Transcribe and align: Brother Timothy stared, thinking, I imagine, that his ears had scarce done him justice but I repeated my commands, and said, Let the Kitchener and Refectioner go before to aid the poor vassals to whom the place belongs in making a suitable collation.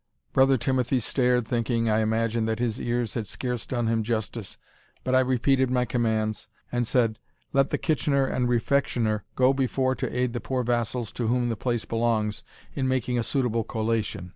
Brother 0.33 0.57
Timothy 0.57 0.99
stared, 0.99 1.47
thinking, 1.47 1.87
I 1.87 1.99
imagine, 1.99 2.45
that 2.45 2.57
his 2.57 2.81
ears 2.81 3.13
had 3.13 3.27
scarce 3.27 3.67
done 3.67 3.85
him 3.85 4.01
justice 4.01 4.57
but 5.03 5.13
I 5.13 5.19
repeated 5.19 5.69
my 5.69 5.85
commands, 5.85 6.47
and 6.71 6.87
said, 6.87 7.19
Let 7.53 7.69
the 7.69 7.77
Kitchener 7.77 8.25
and 8.25 8.49
Refectioner 8.49 9.25
go 9.35 9.53
before 9.53 9.93
to 9.93 10.11
aid 10.11 10.33
the 10.33 10.41
poor 10.41 10.63
vassals 10.63 11.11
to 11.11 11.27
whom 11.27 11.49
the 11.49 11.55
place 11.55 11.85
belongs 11.85 12.41
in 12.73 12.87
making 12.87 13.19
a 13.19 13.23
suitable 13.23 13.63
collation. 13.63 14.29